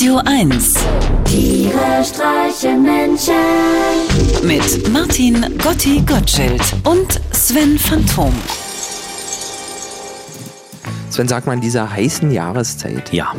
[0.00, 0.74] Radio 1
[1.26, 3.34] Tiere streichen Menschen.
[4.42, 8.32] mit Martin Gotti Gottschild und Sven Phantom.
[11.10, 13.34] Sven, sag mal, in dieser heißen Jahreszeit, Ja.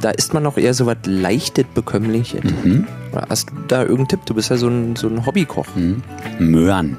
[0.00, 2.42] da isst man noch eher so was leichtes, bekömmliches.
[2.42, 2.88] Mhm.
[3.12, 4.20] Oder Hast du da irgendeinen Tipp?
[4.26, 5.68] Du bist ja so ein, so ein Hobbykoch.
[5.76, 6.02] Mhm.
[6.40, 6.96] Möhren.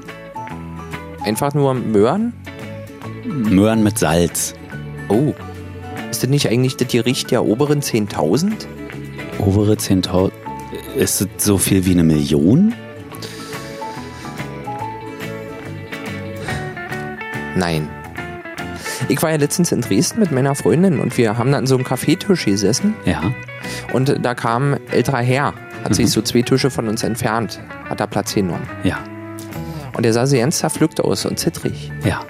[1.25, 2.31] Einfach nur Möhren?
[3.25, 4.53] Möhren mit Salz.
[5.09, 5.33] Oh.
[6.12, 8.52] Ist das nicht eigentlich das Gericht der oberen 10.000?
[9.39, 10.32] Obere 10.000.
[10.97, 12.74] Ist es so viel wie eine Million?
[17.55, 17.88] Nein.
[19.07, 21.75] Ich war ja letztens in Dresden mit meiner Freundin und wir haben da an so
[21.75, 23.33] einem Kaffeetisch gesessen Ja.
[23.93, 28.00] und da kam ein älterer Herr, hat sich so zwei Tische von uns entfernt, hat
[28.00, 28.68] da Platz genommen.
[28.83, 29.00] Ja.
[29.96, 31.91] Und der sah so ganz zerpflückt aus und zittrig.
[32.05, 32.22] Ja.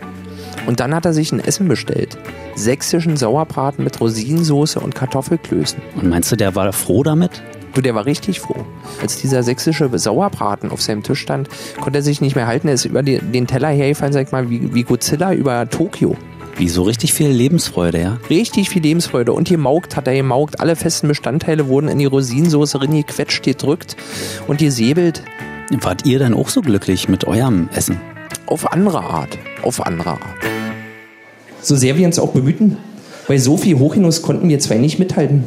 [0.71, 2.17] Und dann hat er sich ein Essen bestellt.
[2.55, 5.81] Sächsischen Sauerbraten mit Rosinensoße und Kartoffelklößen.
[5.97, 7.43] Und meinst du, der war froh damit?
[7.73, 8.63] Du, der war richtig froh.
[9.01, 11.49] Als dieser sächsische Sauerbraten auf seinem Tisch stand,
[11.81, 12.69] konnte er sich nicht mehr halten.
[12.69, 16.15] Er ist über die, den Teller hergefallen, sag ich mal, wie, wie Godzilla über Tokio.
[16.55, 18.17] Wie so richtig viel Lebensfreude, ja?
[18.29, 19.33] Richtig viel Lebensfreude.
[19.33, 20.61] Und gemaugt hat er gemaugt.
[20.61, 23.97] Alle festen Bestandteile wurden in die Rosinensoße reingequetscht, gedrückt
[24.47, 25.21] und gesäbelt.
[25.81, 27.99] Wart ihr dann auch so glücklich mit eurem Essen?
[28.45, 29.37] Auf andere Art.
[29.63, 30.50] Auf andere Art.
[31.61, 32.77] So sehr wir uns auch bemühten,
[33.27, 35.43] bei so viel Hochgenuss konnten wir zwei nicht mithalten.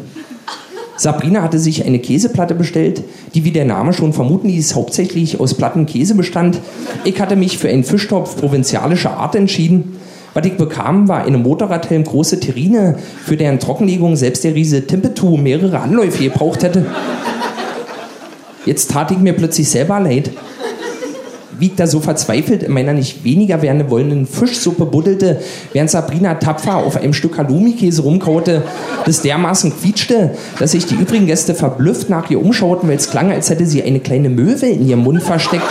[0.96, 3.02] Sabrina hatte sich eine Käseplatte bestellt,
[3.34, 6.60] die, wie der Name schon vermuten ließ, hauptsächlich aus platten Käse bestand.
[7.04, 9.96] Ich hatte mich für einen Fischtopf provinzialischer Art entschieden.
[10.34, 15.36] Was ich bekam, war eine Motorradhelm große Terrine, für deren Trockenlegung selbst der Riese Timpetu
[15.36, 16.86] mehrere Anläufe gebraucht hätte.
[18.64, 20.30] Jetzt tat ich mir plötzlich selber leid
[21.58, 25.40] wie ich da so verzweifelt in meiner nicht weniger werden wollenden Fischsuppe buddelte,
[25.72, 28.62] während Sabrina tapfer auf einem Stück Halloumi-Käse rumkaute,
[29.04, 33.30] das dermaßen quietschte, dass sich die übrigen Gäste verblüfft nach ihr umschauten, weil es klang,
[33.30, 35.64] als hätte sie eine kleine Möwe in ihrem Mund versteckt.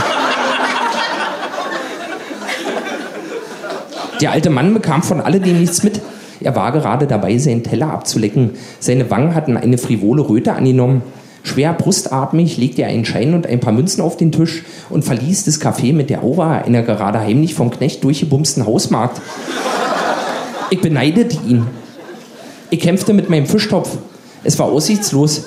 [4.21, 5.99] Der alte Mann bekam von alledem nichts mit.
[6.39, 8.51] Er war gerade dabei, seinen Teller abzulecken.
[8.79, 11.01] Seine Wangen hatten eine frivole Röte angenommen.
[11.43, 15.43] Schwer brustatmig legte er einen Schein und ein paar Münzen auf den Tisch und verließ
[15.43, 19.21] das Café mit der Aura einer gerade heimlich vom Knecht durchgebumsten Hausmarkt.
[20.69, 21.67] Ich beneidete ihn.
[22.69, 23.89] Ich kämpfte mit meinem Fischtopf.
[24.43, 25.43] Es war aussichtslos.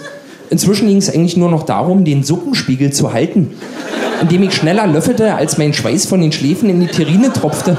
[0.50, 3.54] Inzwischen ging es eigentlich nur noch darum, den Suppenspiegel zu halten,
[4.20, 7.76] indem ich schneller löffelte, als mein Schweiß von den Schläfen in die Terrine tropfte.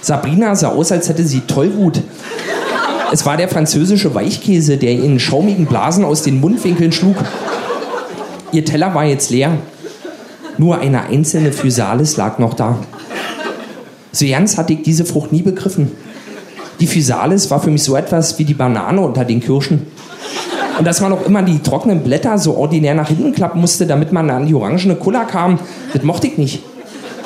[0.00, 2.00] Sabrina sah aus, als hätte sie Tollwut.
[3.10, 7.16] Es war der französische Weichkäse, der in schaumigen Blasen aus den Mundwinkeln schlug.
[8.52, 9.56] Ihr Teller war jetzt leer.
[10.58, 12.78] Nur eine einzelne Physalis lag noch da.
[14.12, 15.92] So ganz hatte ich diese Frucht nie begriffen.
[16.80, 19.86] Die Physalis war für mich so etwas wie die Banane unter den Kirschen.
[20.78, 24.12] Und dass man auch immer die trockenen Blätter so ordinär nach hinten klappen musste, damit
[24.12, 25.58] man an die orangene Kulla kam,
[25.92, 26.62] das mochte ich nicht.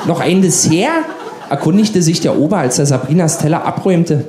[0.07, 1.05] Noch ein Dessert?
[1.51, 4.25] erkundigte sich der Ober, als er Sabrinas Teller abräumte.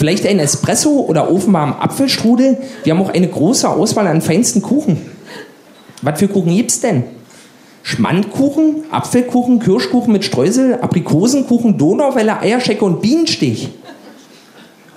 [0.00, 2.56] Vielleicht ein Espresso oder ofenwarmen Apfelstrudel?
[2.84, 4.96] Wir haben auch eine große Auswahl an feinsten Kuchen.
[6.00, 7.04] Was für Kuchen gibt's denn?
[7.82, 13.68] Schmandkuchen, Apfelkuchen, Kirschkuchen mit Streusel, Aprikosenkuchen, Donauwelle, Eierschecke und Bienenstich.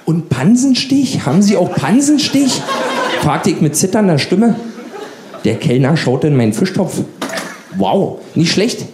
[0.06, 1.26] Und Pansenstich?
[1.26, 2.62] Haben Sie auch Pansenstich?
[3.20, 4.56] fragte ich mit zitternder Stimme.
[5.44, 7.02] Der Kellner schaute in meinen Fischtopf.
[7.76, 8.86] Wow, nicht schlecht.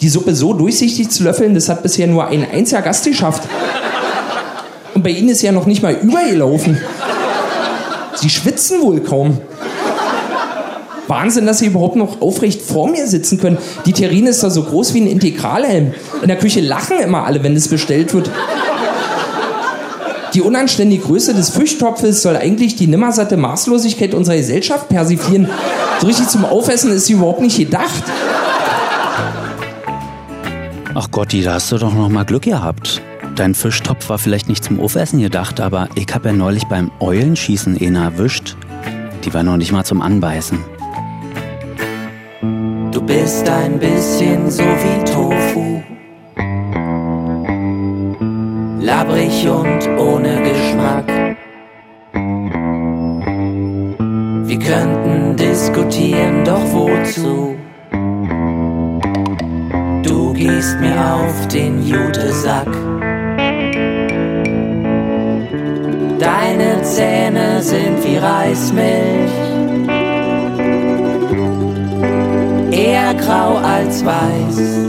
[0.00, 3.46] Die Suppe so durchsichtig zu löffeln, das hat bisher nur ein einziger Gast geschafft.
[4.96, 6.80] Und bei Ihnen ist ja noch nicht mal übergelaufen.
[8.14, 9.36] Sie schwitzen wohl kaum.
[11.06, 13.58] Wahnsinn, dass Sie überhaupt noch aufrecht vor mir sitzen können.
[13.84, 15.92] Die Terrine ist doch so groß wie ein Integralhelm.
[16.22, 18.30] In der Küche lachen immer alle, wenn es bestellt wird.
[20.32, 25.46] Die unanständige Größe des Fischtopfes soll eigentlich die nimmersatte Maßlosigkeit unserer Gesellschaft persiflieren.
[26.00, 28.02] So richtig zum Aufessen ist sie überhaupt nicht gedacht.
[30.94, 33.02] Ach Gotti, da hast du doch noch mal Glück gehabt.
[33.36, 37.76] Dein Fischtopf war vielleicht nicht zum Aufessen gedacht, aber ich hab ja neulich beim Eulenschießen
[37.78, 38.56] eine erwischt.
[39.24, 40.58] Die war noch nicht mal zum Anbeißen.
[42.92, 45.82] Du bist ein bisschen so wie Tofu.
[48.80, 51.06] Labrig und ohne Geschmack.
[54.46, 57.54] Wir könnten diskutieren, doch wozu?
[60.02, 62.95] Du gehst mir auf den Jutesack.
[66.18, 69.32] Deine Zähne sind wie Reismilch.
[72.70, 74.88] Eher grau als weiß.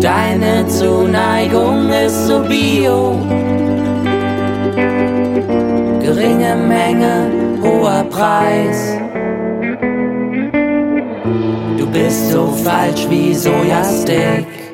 [0.00, 3.18] Deine Zuneigung ist so bio.
[6.00, 7.30] Geringe Menge,
[7.62, 8.98] hoher Preis.
[11.78, 14.65] Du bist so falsch wie Sojasteak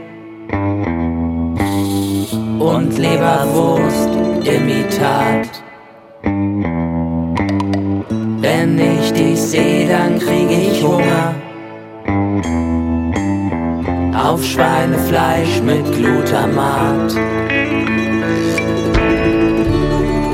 [2.63, 4.11] und Leberwurst
[4.45, 5.49] Imitat.
[8.41, 11.35] Wenn ich dich sehe, dann krieg ich Hunger.
[14.17, 17.15] Auf Schweinefleisch mit Glutamat.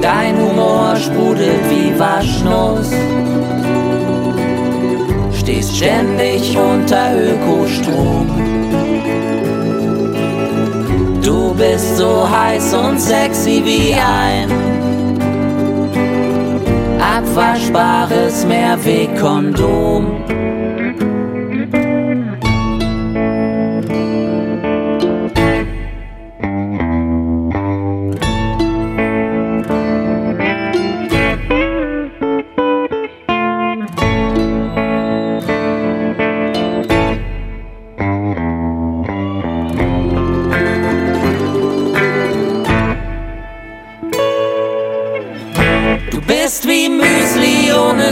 [0.02, 2.92] Dein Humor sprudelt wie Waschnuss.
[5.32, 8.57] Stehst ständig unter Ökostrom.
[11.58, 14.48] Bist so heiß und sexy wie ein
[17.00, 20.37] abwaschbares Mehrwegkondom.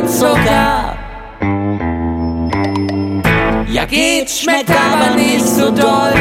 [0.04, 0.96] Zucker.
[3.68, 6.14] Ja, geht, schmeckt aber nicht so doll.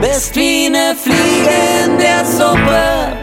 [0.00, 3.16] Bist wie ne Fliege in der Suppe,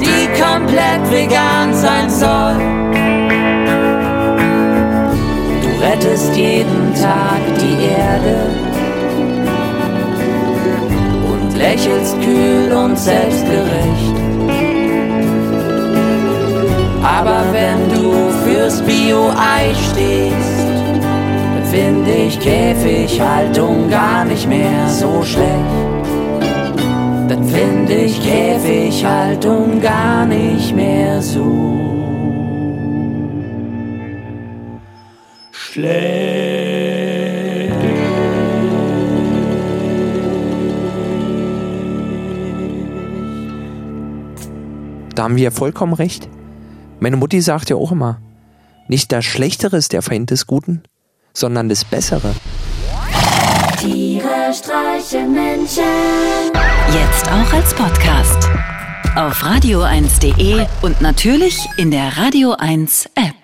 [0.00, 2.56] die komplett vegan sein soll.
[5.62, 8.50] Du rettest jeden Tag die Erde
[11.30, 14.27] und lächelst kühl und selbstgerecht.
[17.02, 18.12] Aber wenn du
[18.44, 20.58] fürs Bio-Ei stehst,
[21.54, 25.52] dann finde ich Käfighaltung gar nicht mehr so schlecht.
[27.28, 31.78] Dann finde ich Käfighaltung gar nicht mehr so
[35.52, 36.28] schlecht.
[45.14, 46.28] Da haben wir vollkommen recht.
[47.00, 48.20] Meine Mutti sagt ja auch immer,
[48.88, 50.82] nicht das Schlechtere ist der Feind des Guten,
[51.32, 52.34] sondern das Bessere.
[53.78, 55.84] Tiere streichen Menschen.
[56.92, 58.48] Jetzt auch als Podcast.
[59.14, 63.37] Auf radio1.de und natürlich in der Radio 1 App.